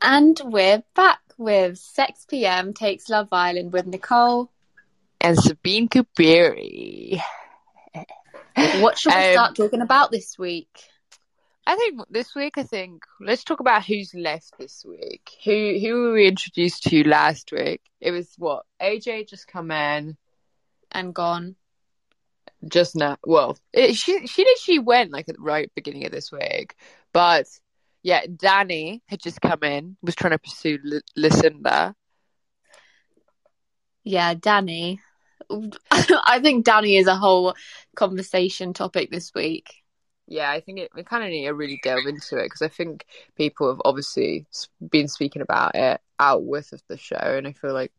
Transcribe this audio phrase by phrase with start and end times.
[0.00, 4.50] And we're back with Sex PM Takes Love Island with Nicole.
[5.20, 7.20] and Sabine Kuberi.
[8.80, 10.68] What should we Um, start talking about this week?
[11.66, 15.28] I think this week, I think let's talk about who's left this week.
[15.44, 17.82] Who who were we introduced to last week?
[18.00, 20.16] It was what AJ just come in
[20.92, 21.56] And gone.
[22.68, 23.16] just now.
[23.24, 26.74] Well, it, she did she went like at the right beginning of this week,
[27.12, 27.46] but
[28.02, 31.94] yeah, Danny had just come in, was trying to pursue L- Lucinda.
[34.04, 35.00] Yeah, Danny.
[35.90, 37.54] I think Danny is a whole
[37.96, 39.82] conversation topic this week.
[40.28, 42.68] Yeah, I think it, we kind of need to really delve into it because I
[42.68, 44.46] think people have obviously
[44.90, 47.92] been speaking about it out with of the show, and I feel like.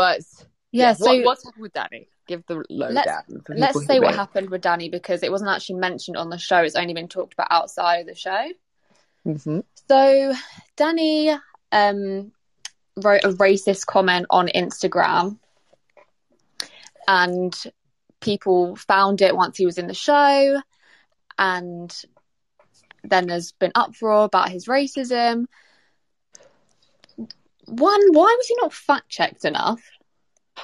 [0.00, 0.22] But
[0.72, 2.08] Yeah, so what, what's happened with Danny?
[2.26, 2.94] Give the lowdown.
[2.96, 3.06] Let's-
[3.60, 6.62] let's say what happened with Danny because it wasn't actually mentioned on the show.
[6.62, 8.48] It's only been talked about outside of the show.
[9.26, 9.62] Mhm.
[9.88, 10.32] So
[10.76, 11.36] Danny
[11.70, 12.32] um,
[12.96, 15.38] wrote a racist comment on Instagram,
[17.06, 17.54] and
[18.20, 20.62] people found it once he was in the show,
[21.38, 21.94] and
[23.04, 25.46] then there's been uproar about his racism.
[27.70, 29.82] One, why was he not fact checked enough?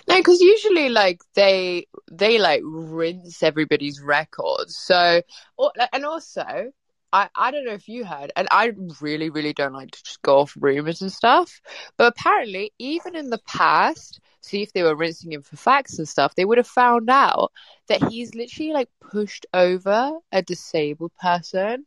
[0.08, 4.76] No, because usually like they they like rinse everybody's records.
[4.76, 5.22] So
[5.56, 6.72] or, and also.
[7.12, 10.20] I, I don't know if you heard, and I really, really don't like to just
[10.22, 11.60] go off rumors and stuff.
[11.96, 16.08] But apparently, even in the past, see if they were rinsing him for facts and
[16.08, 17.52] stuff, they would have found out
[17.88, 21.86] that he's literally like pushed over a disabled person.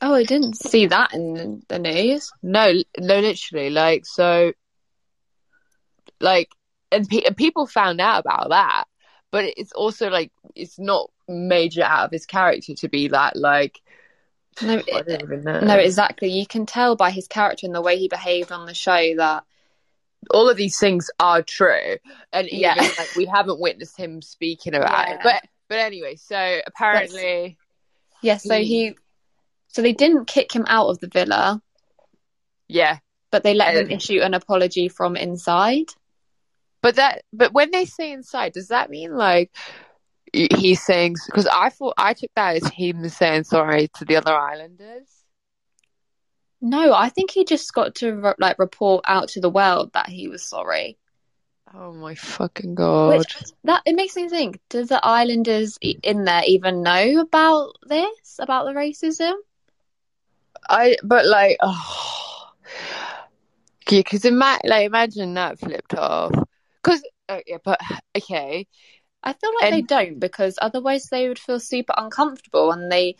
[0.00, 2.30] Oh, I didn't see that in the news.
[2.42, 4.52] No, no, literally, like so,
[6.20, 6.50] like,
[6.92, 8.84] and, pe- and people found out about that,
[9.30, 13.80] but it's also like it's not major out of his character to be that like.
[14.62, 15.60] No, I don't even know.
[15.60, 16.30] No, exactly.
[16.30, 19.44] You can tell by his character and the way he behaved on the show that
[20.30, 21.96] all of these things are true,
[22.32, 22.74] and even Yeah.
[22.98, 25.20] like we haven't witnessed him speaking about it.
[25.22, 27.58] But but anyway, so apparently,
[28.22, 28.38] yeah.
[28.38, 28.94] So he,
[29.76, 31.60] so they didn't kick him out of the villa,
[32.66, 32.96] yeah.
[33.30, 35.88] but they let him Uh, issue an apology from inside.
[36.80, 39.50] But that, but when they say inside, does that mean like
[40.32, 41.16] he's saying?
[41.26, 45.10] Because I thought I took that as him saying sorry to the other islanders.
[46.62, 50.28] No, I think he just got to like report out to the world that he
[50.28, 50.96] was sorry.
[51.74, 53.18] Oh my fucking god!
[53.18, 58.38] Which that it makes me think: Do the islanders in there even know about this,
[58.38, 59.34] about the racism?
[60.68, 62.52] I but like oh
[63.90, 66.32] yeah, because ima- like imagine that flipped off.
[66.82, 67.80] Because uh, yeah, but
[68.16, 68.66] okay,
[69.22, 73.16] I feel like they don't because otherwise they would feel super uncomfortable and they.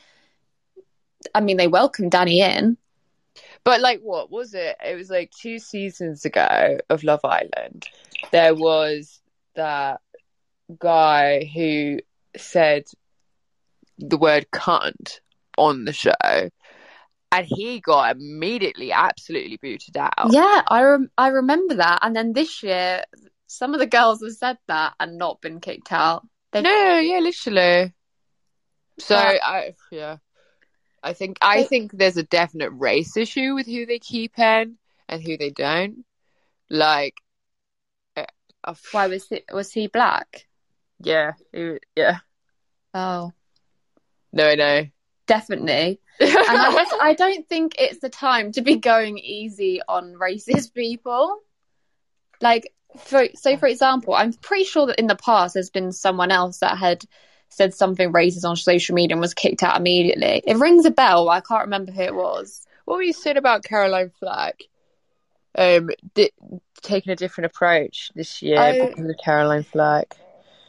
[1.35, 2.77] I mean, they welcomed Danny in.
[3.65, 4.77] but like what was it?
[4.85, 7.89] It was like two seasons ago of Love Island.
[8.33, 9.21] There was
[9.55, 10.01] that
[10.79, 12.01] guy who
[12.37, 12.85] said
[13.99, 15.21] the word cunt
[15.59, 16.13] on the show.
[17.33, 20.31] And he got immediately absolutely booted out.
[20.33, 21.99] Yeah, I rem- I remember that.
[22.03, 23.03] And then this year,
[23.47, 26.27] some of the girls have said that and not been kicked out.
[26.53, 27.93] They No, yeah, literally.
[28.99, 30.17] So But- I yeah.
[31.03, 34.79] I think I They- think there's a definite race issue with who they keep in
[35.09, 36.05] and who they don't.
[36.71, 37.15] Like
[38.17, 40.47] uh, Why was he, was he black?
[41.01, 42.19] yeah, he- yeah.
[42.95, 43.33] Oh,
[44.33, 44.87] No, no.
[45.27, 46.01] Definitely.
[46.21, 51.39] And I I don't think it's the time to be going easy on racist people.
[52.41, 56.31] Like for so for example, I'm pretty sure that in the past there's been someone
[56.31, 57.05] else that had
[57.49, 60.43] said something racist on social media and was kicked out immediately.
[60.47, 61.29] It rings a bell.
[61.29, 62.67] I can't remember who it was.
[62.87, 64.63] what were you saying about Caroline Flack?
[65.59, 66.33] Um, di-
[66.83, 68.87] taking a different approach this year Oh.
[68.89, 70.17] because of Caroline Flack.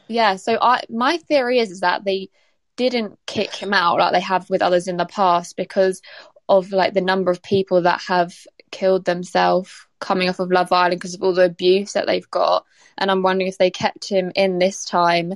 [0.08, 2.30] Yeah, so I my theory is is that they
[2.78, 6.00] didn't kick him out like they have with others in the past because
[6.48, 8.32] of like the number of people that have
[8.70, 12.64] killed themselves coming off of Love Island because of all the abuse that they've got.
[12.96, 15.34] And I'm wondering if they kept him in this time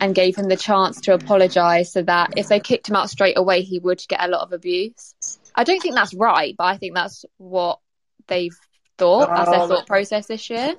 [0.00, 3.38] and gave him the chance to apologize so that if they kicked him out straight
[3.38, 5.14] away he would get a lot of abuse.
[5.54, 7.78] I don't think that's right, but I think that's what
[8.26, 8.56] they've
[8.98, 9.30] thought.
[9.30, 10.74] as their Um, thought process this year.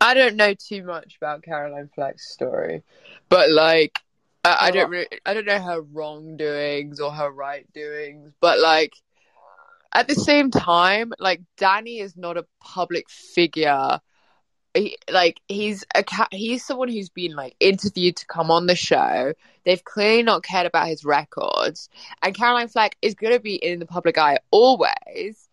[0.00, 2.82] I don't know too much about Caroline Flack's story,
[3.30, 3.98] but like,
[4.46, 8.92] I, I don't really, I don't know her wrongdoings or her right doings, but like,
[9.92, 14.00] at the same time, like Danny is not a public figure.
[14.74, 18.76] He, like he's a ca- he's someone who's been like interviewed to come on the
[18.76, 19.32] show.
[19.64, 21.88] They've clearly not cared about his records,
[22.22, 25.48] and Caroline Flack is going to be in the public eye always,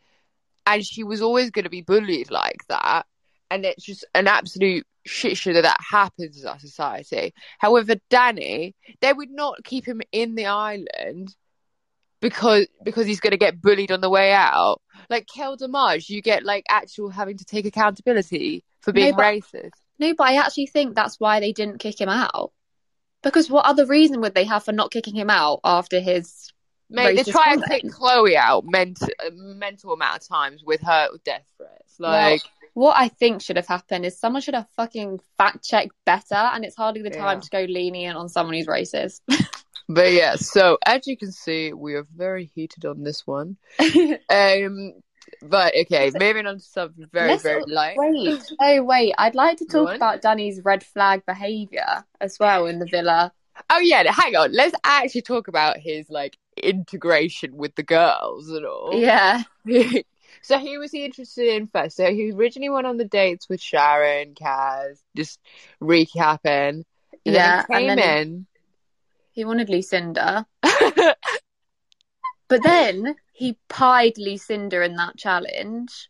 [0.67, 3.05] and she was always going to be bullied like that,
[3.49, 7.33] and it's just an absolute shit show that that happens in our society.
[7.59, 11.35] However, Danny, they would not keep him in the island
[12.21, 14.81] because because he's going to get bullied on the way out.
[15.09, 19.23] Like Kel Damage, you get like actual having to take accountability for being No, but-
[19.23, 19.71] racist.
[19.99, 22.51] No, but I actually think that's why they didn't kick him out.
[23.21, 26.51] Because what other reason would they have for not kicking him out after his
[26.89, 31.09] Mate, they try and kick Chloe out ment- a mental amount of times with her
[31.23, 31.99] death threats.
[31.99, 32.41] Like,
[32.73, 36.65] What I think should have happened is someone should have fucking fact checked better, and
[36.65, 37.41] it's hardly the time Yeah.
[37.41, 39.21] to go lenient on someone who's racist.
[39.89, 40.35] but yeah.
[40.35, 43.57] So as you can see, we are very heated on this one.
[44.29, 44.93] Um,
[45.41, 47.95] but okay, moving on to something very Let's- very light.
[47.97, 52.79] wait, oh wait, I'd like to talk about Danny's red flag behaviour as well in
[52.79, 53.31] the villa.
[53.69, 54.51] Oh yeah, hang on.
[54.53, 58.91] Let's actually talk about his like integration with the girls and all.
[58.93, 59.43] Yeah,
[60.43, 61.95] so who was he interested in first?
[61.95, 65.39] So he originally went on the dates with Sharon, Kaz, just
[65.81, 66.83] recapping.
[67.25, 68.47] And yeah, then he and came then
[69.31, 71.15] he, he wanted Lucinda, but
[72.61, 76.09] then he pied Lucinda in that challenge.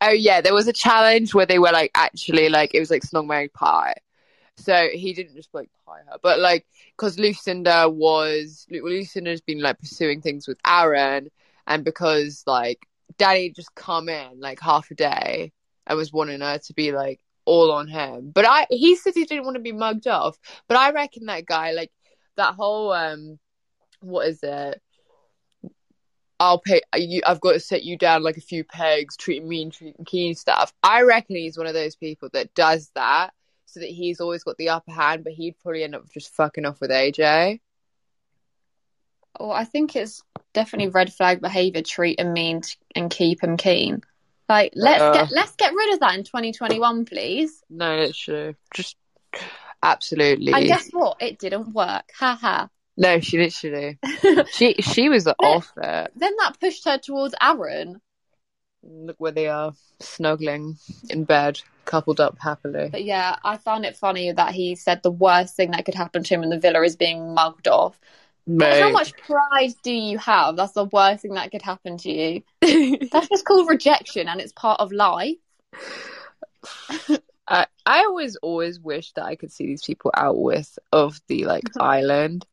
[0.00, 3.02] oh yeah, there was a challenge where they were like actually like it was like
[3.02, 3.96] Snog Mary Pie.
[4.56, 6.66] So he didn't just like pie her, but like
[6.96, 11.30] because Lucinda was Lucinda's been like pursuing things with Aaron,
[11.66, 12.86] and because like
[13.18, 15.52] Daddy just come in like half a day
[15.86, 18.30] and was wanting her to be like all on him.
[18.34, 20.36] But I he said he didn't want to be mugged off.
[20.68, 21.90] But I reckon that guy like
[22.36, 23.38] that whole um
[24.00, 24.80] what is it?
[26.38, 27.22] I'll pay you.
[27.26, 30.72] I've got to set you down like a few pegs, treating mean, treating keen stuff.
[30.82, 33.32] I reckon he's one of those people that does that
[33.64, 36.66] so that he's always got the upper hand, but he'd probably end up just fucking
[36.66, 37.60] off with AJ.
[39.38, 40.22] Well, I think it's
[40.52, 41.82] definitely red flag behaviour.
[41.82, 42.62] Treat him mean
[42.94, 44.02] and keep him keen.
[44.48, 45.12] Like let's Uh.
[45.12, 47.62] get let's get rid of that in 2021, please.
[47.68, 48.54] No, that's true.
[48.74, 48.96] Just
[49.82, 50.52] absolutely.
[50.52, 51.20] And guess what?
[51.20, 52.04] It didn't work.
[52.18, 52.68] Ha ha.
[52.96, 53.98] No, she literally.
[54.52, 56.12] She she was off it.
[56.16, 58.00] then that pushed her towards Aaron.
[58.82, 60.76] Look where they are, snuggling
[61.10, 62.88] in bed, coupled up happily.
[62.90, 66.22] But yeah, I found it funny that he said the worst thing that could happen
[66.22, 67.98] to him in the villa is being mugged off.
[68.46, 70.56] Like, How much pride do you have?
[70.56, 72.42] That's the worst thing that could happen to you.
[73.10, 75.36] That's just called rejection, and it's part of life.
[77.48, 81.44] I I always always wish that I could see these people out with of the
[81.44, 81.82] like mm-hmm.
[81.82, 82.46] island.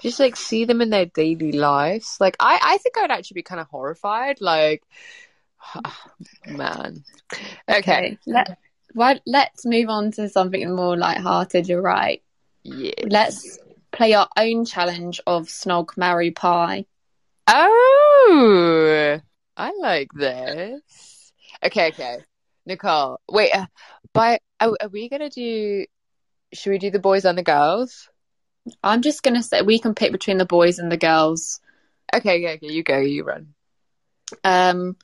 [0.00, 2.16] Just like see them in their daily lives.
[2.20, 4.40] Like I I think I'd actually be kind of horrified.
[4.40, 4.82] Like
[6.46, 7.04] man.
[7.68, 8.18] Okay.
[8.26, 8.58] Let,
[8.92, 11.68] why, let's move on to something more light-hearted.
[11.68, 12.22] You're right.
[12.64, 12.92] Yeah.
[13.08, 13.58] Let's
[13.92, 16.86] play our own challenge of snog, marry, pie.
[17.46, 19.20] Oh,
[19.56, 21.32] I like this.
[21.64, 22.18] Okay, okay.
[22.66, 23.54] Nicole, wait.
[23.54, 23.66] Uh,
[24.12, 25.86] by are, are we gonna do?
[26.52, 28.08] Should we do the boys and the girls?
[28.82, 31.60] I'm just gonna say we can pick between the boys and the girls.
[32.14, 32.68] Okay, yeah, okay.
[32.68, 32.98] You go.
[32.98, 33.54] You run.
[34.44, 34.96] Um,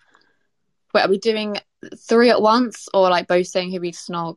[0.95, 1.57] wait, are we doing
[1.97, 4.37] three at once or like both saying who we snog?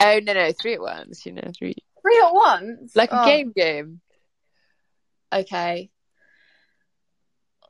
[0.00, 1.26] Oh no, no, three at once.
[1.26, 1.74] You know, three
[2.06, 4.00] Three at once, like a Oh, game game.
[5.32, 5.90] Okay.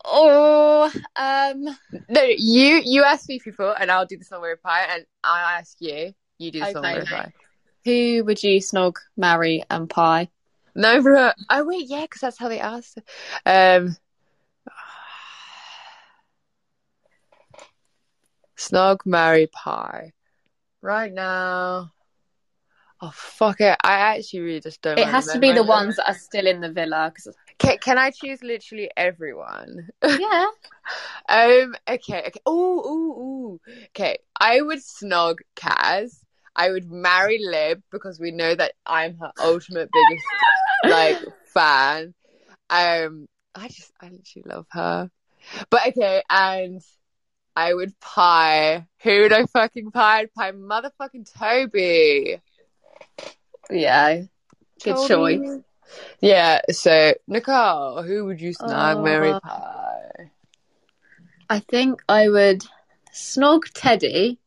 [0.04, 1.64] Oh, um,
[2.08, 5.76] No, you you ask me before, and I'll do the song pie, and I ask
[5.80, 6.12] you.
[6.38, 6.98] You do the song Okay.
[6.98, 7.32] with pie.
[7.84, 10.28] who would you snog, marry, and pie?
[10.74, 11.30] No, bro.
[11.48, 12.98] Oh wait, yeah, because that's how they asked.
[13.46, 13.96] Um,
[18.58, 20.12] snog, marry, pie.
[20.82, 21.92] Right now.
[23.02, 23.76] Oh fuck it!
[23.84, 24.98] I actually really just don't.
[24.98, 27.12] It has to be the ones that are still in the villa.
[27.14, 29.88] 'cause- Can, can I choose literally everyone?
[30.02, 30.46] yeah.
[31.28, 31.74] Um.
[31.88, 32.22] Okay.
[32.28, 32.40] Okay.
[32.48, 32.80] Ooh.
[32.86, 33.12] Ooh.
[33.20, 33.60] Ooh.
[33.88, 34.18] Okay.
[34.40, 36.20] I would snog Kaz.
[36.54, 40.24] I would marry Lib because we know that I'm her ultimate biggest
[40.86, 41.18] like
[41.52, 42.14] fan.
[42.70, 43.28] Um.
[43.54, 45.10] I just I literally love her.
[45.70, 46.80] But okay, and
[47.54, 48.86] I would pie.
[49.02, 50.20] Who would I fucking pie?
[50.20, 52.40] I'd pie motherfucking Toby.
[53.70, 54.22] Yeah.
[54.82, 55.60] Good choice.
[56.20, 56.60] Yeah.
[56.70, 60.30] So Nicole, who would you snag, marry, Uh, pie?
[61.48, 62.62] I think I would
[63.12, 64.38] snog Teddy.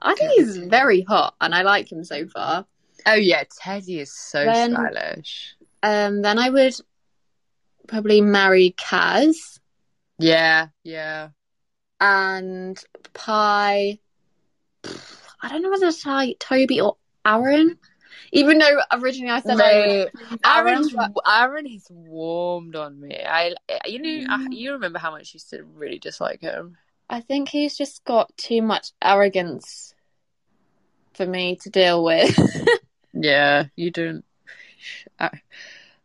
[0.00, 2.66] I think he's very hot and I like him so far.
[3.06, 5.54] Oh yeah, Teddy is so Then- stylish.
[5.82, 6.74] Um, then I would
[7.86, 9.60] probably marry Kaz
[10.18, 11.28] Yeah, yeah.
[12.00, 12.82] and
[13.14, 13.98] Pie.
[14.84, 14.90] I
[15.40, 17.78] I don't know whether to say Toby or Aaron.
[18.32, 20.08] Even though originally I said like, Mate,
[20.44, 20.88] Aaron,
[21.26, 23.18] Aaron has warmed on me.
[23.24, 23.54] I,
[23.86, 24.52] you know, I, Mm.
[24.52, 26.76] you remember how much you used to really dislike him.
[27.10, 29.94] I think he's just got too much arrogance
[31.14, 32.36] for me to deal with.
[33.14, 34.24] Yeah, you don't.
[35.18, 35.30] Uh,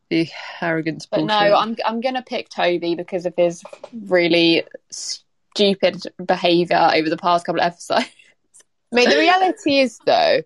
[0.10, 0.30] the
[0.62, 1.28] arrogance but bullshit.
[1.28, 3.62] no, I'm I'm gonna pick Toby because of his
[4.08, 8.06] really stupid behaviour over the past couple of episodes.
[8.92, 10.42] Mate, the reality is though,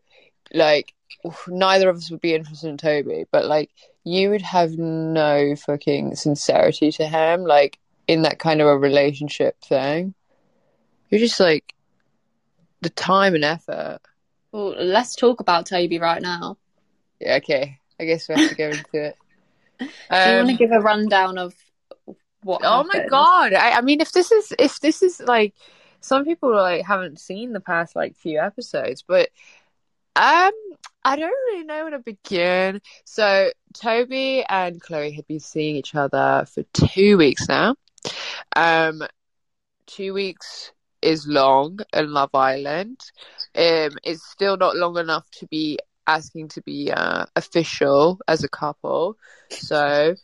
[0.51, 0.93] like
[1.47, 3.71] neither of us would be interested in Toby, but like
[4.03, 9.59] you would have no fucking sincerity to him, like in that kind of a relationship
[9.61, 10.13] thing.
[11.09, 11.73] You're just like
[12.81, 13.99] the time and effort.
[14.51, 16.57] Well, let's talk about Toby right now.
[17.19, 17.79] Yeah, okay.
[17.99, 19.17] I guess we have to go into it.
[20.23, 21.53] Do you want to Um, give a rundown of
[22.43, 22.61] what?
[22.63, 23.53] oh my god!
[23.53, 25.53] I, I mean, if this is if this is like
[26.01, 29.29] some people like haven't seen the past like few episodes, but
[30.17, 30.51] um,
[31.05, 32.81] I don't really know where to begin.
[33.05, 37.75] So Toby and Chloe had been seeing each other for two weeks now.
[38.55, 39.03] Um,
[39.85, 40.71] two weeks
[41.03, 42.99] is long in Love Island.
[43.55, 48.49] Um, it's still not long enough to be asking to be uh, official as a
[48.49, 49.17] couple.
[49.49, 50.15] So,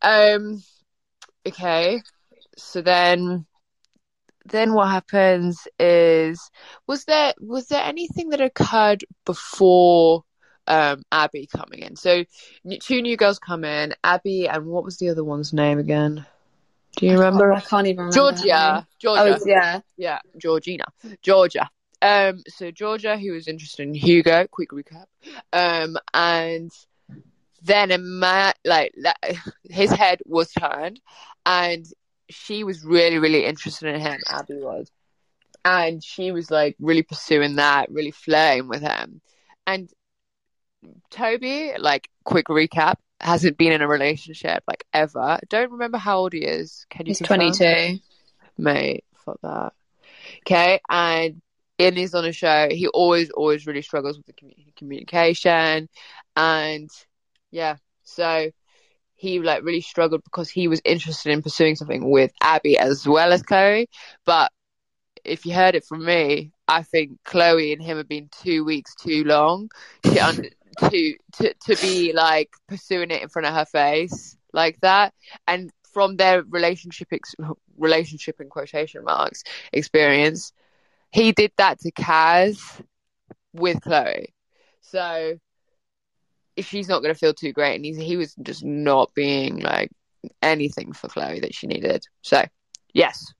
[0.00, 0.62] um,
[1.46, 2.00] okay.
[2.56, 3.44] So then,
[4.48, 6.50] then what happens is,
[6.86, 10.24] was there was there anything that occurred before
[10.66, 11.96] um Abby coming in?
[11.96, 12.24] So
[12.80, 16.26] two new girls come in, Abby and what was the other one's name again?
[16.96, 17.52] Do you remember?
[17.52, 18.36] I can't even remember.
[18.36, 18.86] Georgia.
[18.98, 19.38] Georgia.
[19.40, 19.80] Oh, yeah.
[19.96, 20.84] Yeah, Georgina.
[21.22, 21.70] Georgia.
[22.02, 25.06] Um, so Georgia, who was interested in Hugo, quick recap.
[25.52, 26.72] Um, and
[27.62, 29.18] then a man, like that,
[29.70, 31.00] his head was turned,
[31.46, 31.86] and
[32.30, 34.20] she was really, really interested in him.
[34.30, 34.90] Abby was,
[35.64, 39.20] and she was like really pursuing that, really flirting with him.
[39.66, 39.90] And
[41.10, 45.38] Toby, like quick recap, hasn't been in a relationship like ever.
[45.48, 46.86] Don't remember how old he is.
[46.90, 47.10] Can you?
[47.10, 47.98] He's 22.
[48.56, 49.72] mate, fuck that.
[50.40, 51.40] Okay, and
[51.78, 55.88] in he's on a show, he always, always really struggles with the commu- communication,
[56.36, 56.90] and
[57.50, 58.50] yeah, so
[59.18, 63.32] he like really struggled because he was interested in pursuing something with Abby as well
[63.32, 63.88] as Chloe,
[64.24, 64.52] but
[65.24, 68.94] if you heard it from me, I think Chloe and him have been two weeks
[68.94, 69.70] too long
[70.04, 70.50] to
[70.88, 75.12] to to to be like pursuing it in front of her face like that,
[75.48, 77.34] and from their relationship ex-
[77.76, 80.52] relationship in quotation marks experience,
[81.10, 82.80] he did that to Kaz
[83.52, 84.32] with Chloe.
[84.80, 85.38] So
[86.66, 89.90] she's not going to feel too great, and he's, he was just not being like
[90.42, 92.04] anything for Chloe that she needed.
[92.22, 92.44] So
[92.92, 93.32] yes,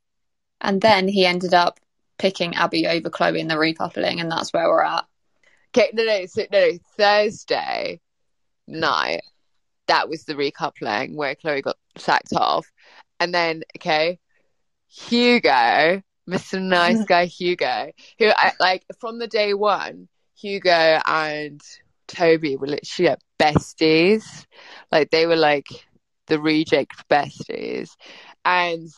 [0.61, 1.81] And then he ended up
[2.19, 5.05] picking Abby over Chloe in the recoupling, and that's where we're at.
[5.77, 8.01] okay, no, no, so, no, no, Thursday
[8.67, 9.23] night.
[9.87, 12.67] That was the recoupling where Chloe got sacked off,
[13.21, 14.19] and then okay,
[14.89, 16.61] Hugo, Mr.
[16.61, 21.61] Nice Guy Hugo, who I, like from the day one, Hugo and
[22.09, 24.47] Toby were literally like besties.
[24.91, 25.67] Like they were like
[26.27, 27.91] the reject besties.
[28.45, 28.89] And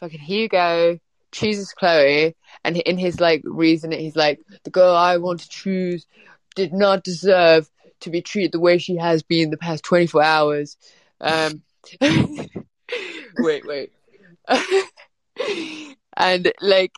[0.00, 0.98] fucking Hugo
[1.30, 2.34] chooses Chloe
[2.64, 6.06] and in his like reason he's like, the girl I want to choose
[6.54, 7.70] did not deserve
[8.00, 10.76] to be treated the way she has been the past twenty four hours.
[11.20, 11.62] Um
[13.38, 13.92] wait, wait.
[16.16, 16.92] and like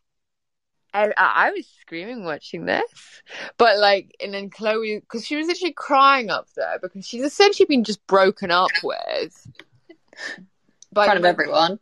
[0.95, 3.23] I I was screaming watching this,
[3.59, 7.67] but like, and then Chloe, because she was literally crying up there because she's essentially
[7.67, 9.49] been just broken up with.
[10.39, 10.47] In
[10.93, 11.81] By front of everyone.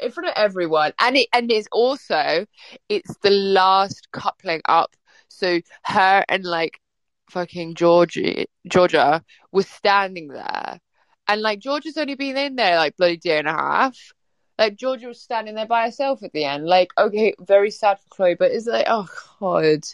[0.00, 2.46] in front of everyone, and it and it's also
[2.88, 4.96] it's the last coupling up.
[5.28, 6.80] So her and like
[7.30, 9.22] fucking Georgie Georgia
[9.52, 10.80] was standing there,
[11.28, 13.98] and like Georgia's only been in there like bloody day and a half.
[14.58, 16.66] Like Georgia was standing there by herself at the end.
[16.66, 19.08] Like okay, very sad for Chloe, but it's like oh
[19.40, 19.84] god.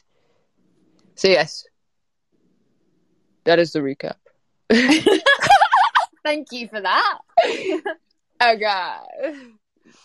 [1.15, 1.65] So yes,
[3.45, 4.17] that is the recap.
[6.25, 7.19] Thank you for that.
[8.43, 8.95] Okay.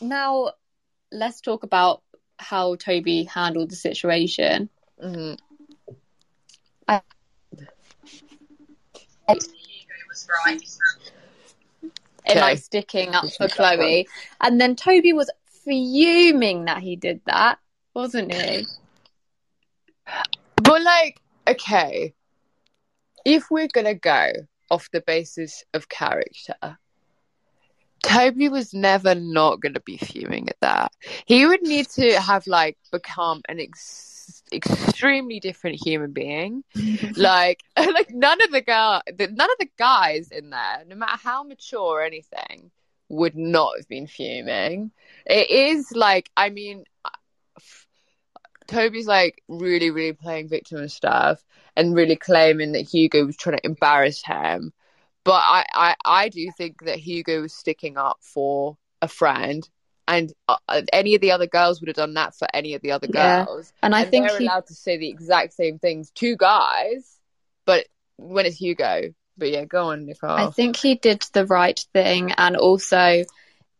[0.01, 0.51] Now,
[1.11, 2.01] let's talk about
[2.37, 4.69] how Toby handled the situation.
[5.01, 5.33] hmm
[9.27, 9.37] in
[12.33, 14.07] Like sticking up for Chloe.
[14.41, 15.29] And then Toby was
[15.63, 17.59] fuming that he did that,
[17.93, 18.65] wasn't he?
[20.57, 22.13] But like, okay,
[23.25, 24.31] if we're gonna go
[24.69, 26.77] off the basis of character,
[28.03, 30.91] Toby was never not gonna be fuming at that.
[31.25, 34.14] He would need to have like become an ex-
[34.55, 36.63] extremely different human being.
[37.15, 41.19] like, like none of the girl, the, none of the guys in there, no matter
[41.21, 42.71] how mature or anything,
[43.09, 44.91] would not have been fuming.
[45.25, 47.09] It is like, I mean, uh,
[48.67, 51.43] Toby's like really, really playing victim and stuff,
[51.75, 54.73] and really claiming that Hugo was trying to embarrass him.
[55.23, 59.67] But I, I, I do think that Hugo was sticking up for a friend
[60.07, 62.91] and uh, any of the other girls would have done that for any of the
[62.91, 63.15] other girls.
[63.15, 63.45] Yeah.
[63.45, 63.73] girls.
[63.81, 67.17] And I and think they're he, allowed to say the exact same things to guys,
[67.65, 67.85] but
[68.17, 69.13] when it's Hugo.
[69.37, 70.29] But yeah, go on, Nicole.
[70.29, 73.25] I think he did the right thing, and also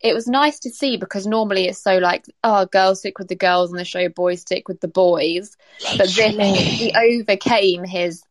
[0.02, 3.36] it was nice to see because normally it's so like, oh, girls stick with the
[3.36, 5.56] girls on the show, boys stick with the boys.
[5.98, 8.24] But then he overcame his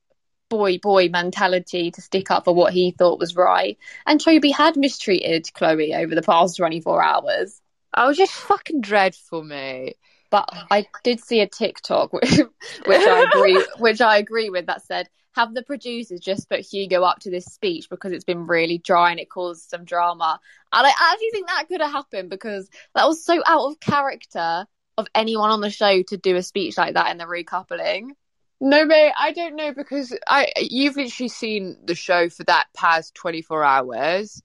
[0.51, 3.79] boy boy mentality to stick up for what he thought was right.
[4.07, 7.61] And Toby had mistreated Chloe over the past 24 hours.
[7.95, 9.97] I was just fucking dreadful, mate.
[10.31, 12.41] But I did see a TikTok which,
[12.87, 17.03] which I agree which I agree with that said have the producers just put Hugo
[17.03, 20.39] up to this speech because it's been really dry and it caused some drama.
[20.73, 24.67] And I actually think that could have happened because that was so out of character
[24.97, 28.11] of anyone on the show to do a speech like that in the recoupling.
[28.61, 33.15] No, mate, I don't know because I you've literally seen the show for that past
[33.17, 34.41] 24 hours.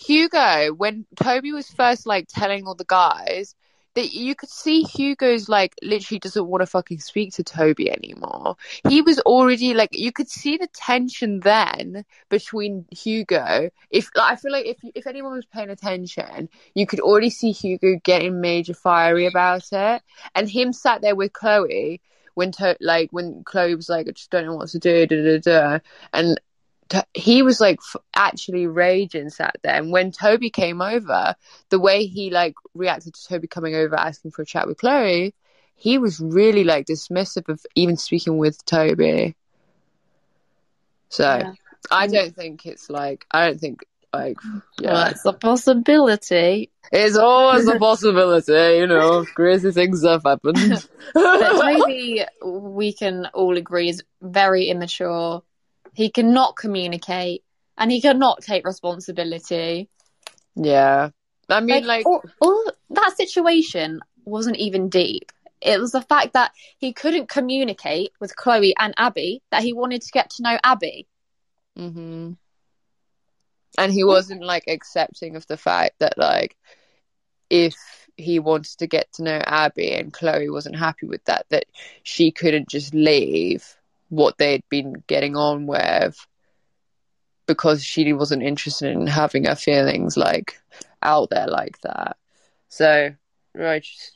[0.00, 3.54] Hugo, when Toby was first like telling all the guys
[3.94, 8.56] that you could see Hugo's like literally doesn't want to fucking speak to Toby anymore.
[8.88, 13.70] He was already like you could see the tension then between Hugo.
[13.90, 17.50] If like, I feel like if if anyone was paying attention, you could already see
[17.52, 20.02] Hugo getting major fiery about it,
[20.34, 22.00] and him sat there with Chloe
[22.34, 25.22] when to- like when Chloe was like I just don't know what to do, da
[25.22, 25.78] da da,
[26.12, 26.40] and
[27.14, 29.74] he was like f- actually raging sat there.
[29.74, 31.34] And when Toby came over,
[31.68, 35.34] the way he like reacted to Toby coming over asking for a chat with Chloe,
[35.74, 39.36] he was really like dismissive of even speaking with Toby.
[41.08, 41.52] So Yeah.
[41.90, 44.36] I don't think it's like I don't think like
[44.78, 44.92] yeah.
[44.92, 46.70] Well, it's a possibility.
[46.92, 50.58] It's always a possibility, you know, crazy things have happened.
[51.14, 55.42] But Toby, we can all agree, is very immature.
[55.94, 57.42] He cannot communicate
[57.76, 59.88] and he cannot take responsibility.
[60.54, 61.10] yeah.
[61.48, 65.32] I mean like, all, all that situation wasn't even deep.
[65.60, 70.02] It was the fact that he couldn't communicate with Chloe and Abby, that he wanted
[70.02, 71.06] to get to know Abby.
[71.76, 72.32] hmm
[73.76, 76.56] And he wasn't like accepting of the fact that like
[77.50, 77.74] if
[78.16, 81.64] he wanted to get to know Abby and Chloe wasn't happy with that, that
[82.02, 83.76] she couldn't just leave
[84.10, 86.26] what they'd been getting on with
[87.46, 90.60] because she wasn't interested in having her feelings like
[91.02, 92.16] out there like that.
[92.68, 93.14] So
[93.54, 94.12] right just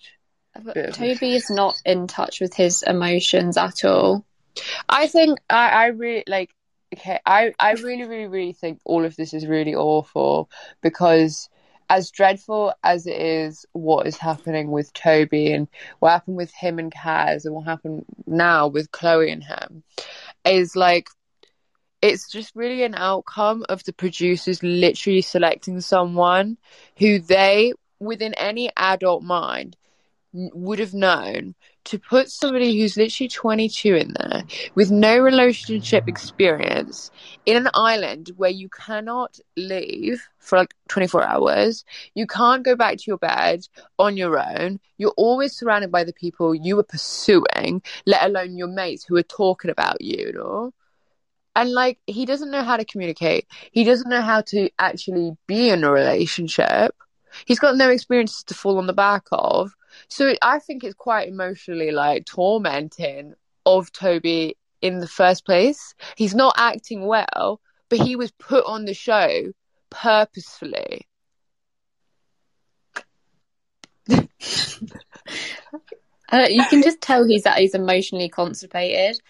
[0.92, 4.24] Toby is not in touch with his emotions at all.
[4.88, 6.50] I think I, I really like
[6.94, 10.48] okay, I, I really, really, really think all of this is really awful
[10.80, 11.48] because
[11.88, 15.68] as dreadful as it is what is happening with Toby and
[15.98, 19.82] what happened with him and Kaz and what happened now with Chloe and him
[20.44, 21.08] is like
[22.02, 26.58] it's just really an outcome of the producers literally selecting someone
[26.98, 29.76] who they within any adult mind
[30.34, 34.42] would have known to put somebody who's literally 22 in there
[34.74, 37.10] with no relationship experience
[37.46, 41.84] in an island where you cannot leave for like 24 hours.
[42.14, 43.66] You can't go back to your bed
[43.98, 44.80] on your own.
[44.98, 49.22] You're always surrounded by the people you were pursuing, let alone your mates who are
[49.22, 50.72] talking about you?
[51.56, 53.46] And like, he doesn't know how to communicate.
[53.70, 56.96] He doesn't know how to actually be in a relationship.
[57.44, 59.74] He's got no experiences to fall on the back of.
[60.08, 63.34] So I think it's quite emotionally like tormenting
[63.66, 65.94] of Toby in the first place.
[66.16, 69.52] He's not acting well, but he was put on the show
[69.90, 71.06] purposefully.
[76.32, 79.20] Uh, you can just tell he's that he's emotionally constipated.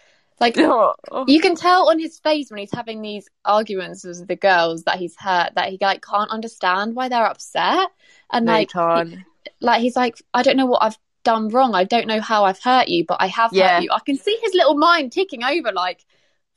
[0.41, 0.95] Like Oh.
[1.27, 4.99] you can tell on his face when he's having these arguments with the girls that
[4.99, 7.89] he's hurt, that he like can't understand why they're upset,
[8.33, 9.19] and like he-
[9.61, 11.75] like he's like, I don't know what I've done wrong.
[11.75, 13.77] I don't know how I've hurt you, but I have Yeah.
[13.77, 13.91] hurt you.
[13.93, 16.05] I can see his little mind ticking over, like,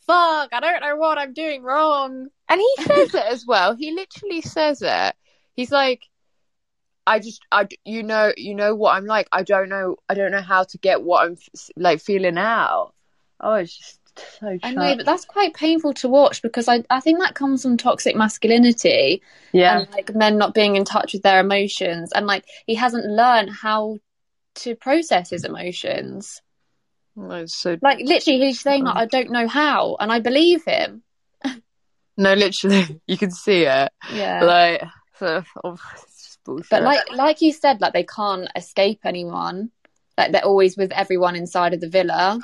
[0.05, 2.27] fuck, I don't know what I'm doing wrong.
[2.49, 3.75] And he says it as well.
[3.75, 5.15] He literally says it.
[5.55, 6.03] He's like,
[7.05, 9.27] I just, I, you know, you know what I'm like.
[9.31, 11.37] I don't know, I don't know how to get what I'm
[11.77, 12.93] like feeling out.
[13.39, 14.00] Oh, it's just
[14.39, 14.58] so.
[14.63, 17.78] I know, but that's quite painful to watch because I, I think that comes from
[17.78, 19.21] toxic masculinity
[19.52, 23.06] yeah, and like men not being in touch with their emotions and like he hasn't
[23.06, 24.00] learned how
[24.56, 26.41] to process his emotions.
[27.15, 31.04] That's so Like literally, he's saying like, I don't know how, and I believe him.
[32.17, 33.91] no, literally, you can see it.
[34.13, 34.43] Yeah.
[34.43, 34.84] Like,
[35.19, 35.78] so, oh,
[36.56, 36.69] just.
[36.69, 39.71] But like like you said, like they can't escape anyone.
[40.17, 42.39] Like they're always with everyone inside of the villa.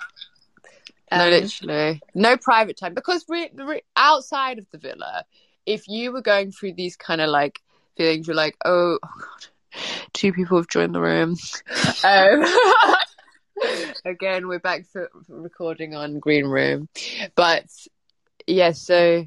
[1.11, 5.25] No, Um, literally, no private time because re- re- outside of the villa,
[5.65, 7.61] if you were going through these kind of like
[7.97, 9.81] feelings, you're like, oh, oh god,
[10.13, 11.35] two people have joined the room.
[12.03, 12.45] um,
[14.05, 16.89] again, we're back for recording on Green Room,
[17.35, 17.65] but
[18.47, 19.25] yeah, so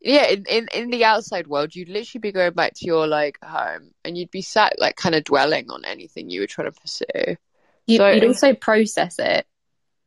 [0.00, 3.38] yeah, in, in in the outside world, you'd literally be going back to your like
[3.42, 6.80] home, and you'd be sat like kind of dwelling on anything you were trying to
[6.80, 7.36] pursue.
[7.86, 9.46] you, So- you'd also process it.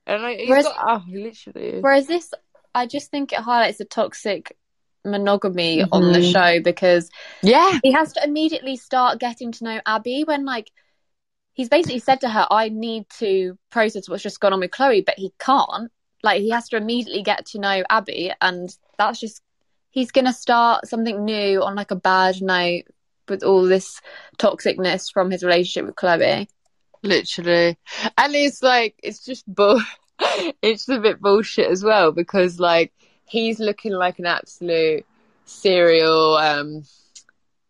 [0.07, 2.33] And like, he's Whereas- got, oh, literally, Whereas this,
[2.73, 4.55] I just think it highlights the toxic
[5.03, 6.31] monogamy on the Mhm.
[6.31, 7.09] show because
[7.43, 10.71] yeah, he has to immediately start getting to know Abby when like
[11.53, 15.01] he's basically said to her, I need to process what's just gone on with Chloe,
[15.01, 15.91] but he can't.
[16.23, 19.41] Like he has to immediately get to know Abby and that's just
[19.91, 22.83] he's gonna start something new on like a bad note
[23.29, 24.01] with all this
[24.39, 26.47] toxicness from his relationship with Chloe.
[27.05, 27.77] Literally,
[28.17, 29.81] and it's like it's just bull.
[30.61, 32.93] it's a bit bullshit as well because like
[33.27, 35.05] he's looking like an absolute
[35.45, 36.35] serial.
[36.37, 36.83] um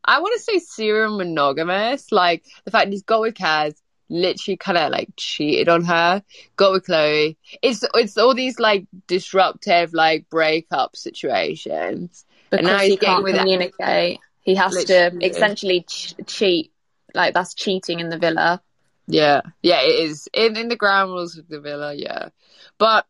[0.08, 2.12] I want to say serial monogamous.
[2.12, 3.76] Like the fact he's got with Kaz,
[4.10, 6.24] literally kind of like cheated on her.
[6.58, 7.38] Got with Chloe.
[7.62, 12.26] It's it's all these like disruptive like breakup situations.
[12.52, 14.20] And Because now he can't with- communicate.
[14.42, 15.20] He has Literally.
[15.22, 16.72] to essentially ch- cheat.
[17.16, 18.62] Like that's cheating in the villa.
[19.08, 21.94] Yeah, yeah, it is in in the ground rules of the villa.
[21.94, 22.30] Yeah,
[22.78, 23.06] but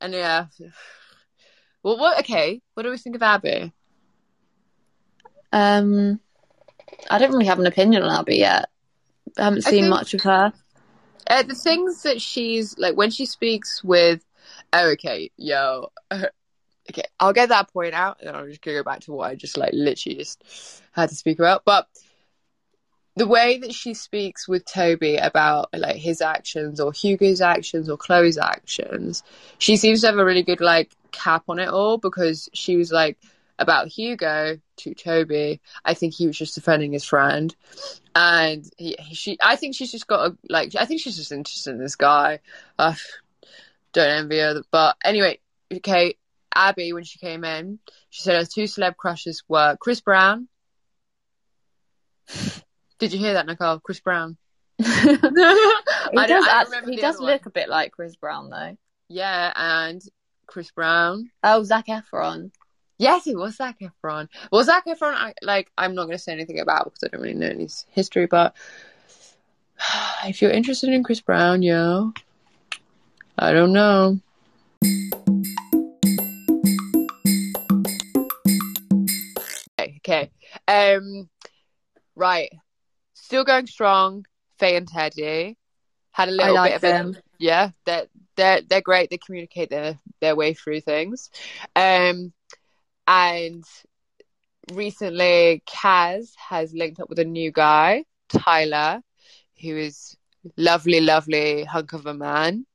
[0.00, 0.46] and yeah,
[1.82, 2.18] well, what?
[2.20, 3.72] Okay, what do we think of Abby?
[5.52, 6.20] Um,
[7.08, 8.68] I don't really have an opinion on Abby yet.
[9.38, 10.52] I haven't I seen think- much of her.
[11.28, 14.24] Uh, the things that she's like when she speaks with.
[14.72, 15.88] Oh, okay, yo.
[16.90, 19.30] Okay, I'll get that point out, and then I'm just gonna go back to what
[19.30, 20.42] I just like literally just
[20.90, 21.62] had to speak about.
[21.64, 21.86] But
[23.16, 27.96] the way that she speaks with Toby about like his actions or Hugo's actions or
[27.96, 29.22] Chloe's actions,
[29.58, 32.92] she seems to have a really good like cap on it all because she was
[32.92, 33.18] like
[33.58, 35.60] about Hugo to Toby.
[35.84, 37.54] I think he was just defending his friend,
[38.14, 41.32] and he, he she I think she's just got a like I think she's just
[41.32, 42.40] interested in this guy.
[42.78, 42.94] Uh,
[43.92, 45.38] don't envy her, but anyway,
[45.72, 46.14] okay.
[46.52, 50.48] Abby, when she came in, she said her two celeb crushes were Chris Brown.
[53.00, 53.80] Did you hear that, Nicole?
[53.80, 54.36] Chris Brown.
[54.78, 57.32] he I does, remember he does other one.
[57.32, 58.76] look a bit like Chris Brown though.
[59.08, 60.02] Yeah, and
[60.46, 61.30] Chris Brown.
[61.42, 62.52] Oh, Zac Efron.
[62.98, 64.28] Yes, it was Zac Efron.
[64.52, 67.22] Well, Zac Efron, I, like, I'm not going to say anything about because I don't
[67.22, 68.54] really know his history, but
[70.26, 72.12] if you're interested in Chris Brown, yo,
[73.38, 74.20] I don't know.
[79.78, 80.30] Okay, okay.
[80.68, 81.30] Um,
[82.14, 82.52] right.
[83.30, 84.26] Still going strong.
[84.58, 85.56] Faye and Teddy
[86.10, 87.14] had a little like bit of them.
[87.14, 87.70] a yeah.
[87.86, 89.08] They're they're they're great.
[89.08, 91.30] They communicate their their way through things.
[91.76, 92.32] Um,
[93.06, 93.62] and
[94.72, 99.00] recently, Kaz has linked up with a new guy, Tyler,
[99.62, 100.16] who is
[100.56, 102.66] lovely, lovely hunk of a man.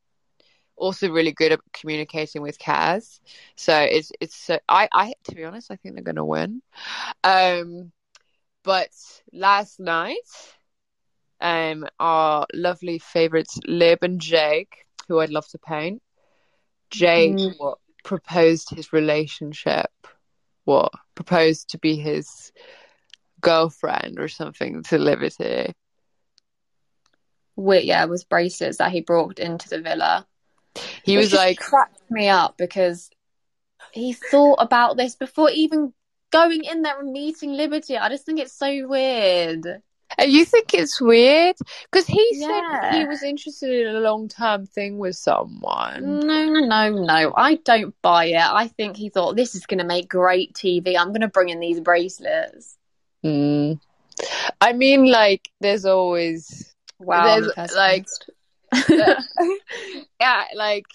[0.77, 3.19] Also, really good at communicating with Kaz.
[3.57, 4.37] So it's it's.
[4.37, 6.61] So, I I to be honest, I think they're gonna win.
[7.25, 7.91] Um,
[8.65, 8.89] but
[9.31, 10.17] last night,
[11.39, 16.01] um, our lovely favorites Lib and Jake, who I'd love to paint.
[16.89, 17.57] Jake Mm.
[17.57, 19.91] what proposed his relationship.
[20.65, 22.51] What proposed to be his
[23.39, 25.73] girlfriend or something to Liberty.
[27.55, 30.27] With, yeah, it was bracelets that he brought into the villa.
[31.03, 33.09] He was like, cracked me up because
[33.91, 35.93] he thought about this before even
[36.35, 37.97] going in there and meeting Liberty.
[37.97, 39.65] I just think it's so weird.
[40.19, 41.55] You think it's weird?
[41.91, 46.19] Because he said he was interested in a long term thing with someone.
[46.19, 46.89] No, no, no.
[47.03, 47.33] No.
[47.35, 48.35] I don't buy it.
[48.35, 50.95] I think he thought this is going to make great TV.
[50.97, 52.77] I'm going to bring in these bracelets.
[53.25, 53.79] Mm.
[54.61, 58.07] I mean, like, there's always, Wow, There's, like-
[60.19, 60.85] yeah, like,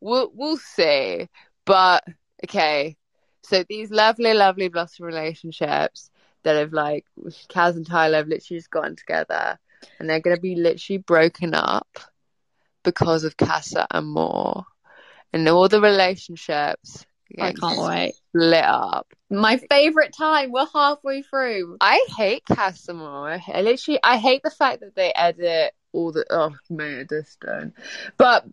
[0.00, 1.28] we'll we'll see.
[1.64, 2.04] But
[2.44, 2.96] okay,
[3.42, 6.10] so these lovely, lovely blossom relationships
[6.42, 7.04] that have like
[7.48, 9.58] Kaz and Tyler have literally just gotten together,
[9.98, 11.88] and they're gonna be literally broken up
[12.82, 14.64] because of Casa Amor,
[15.32, 17.06] and all the relationships.
[17.40, 18.14] I can't wait.
[18.34, 19.06] Lit up.
[19.30, 20.52] My favorite time.
[20.52, 21.78] We're halfway through.
[21.80, 23.40] I hate Casa Amor.
[23.46, 26.26] I literally, I hate the fact that they edit all the.
[26.28, 27.72] Oh man, this done.
[28.18, 28.44] But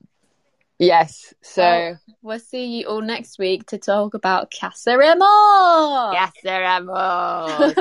[0.79, 1.33] Yes.
[1.41, 6.11] So Well- We'll see you all next week to talk about Casa Amor.
[6.13, 6.89] yes, there am.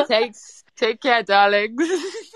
[0.07, 0.33] take
[0.77, 1.77] take care, darlings.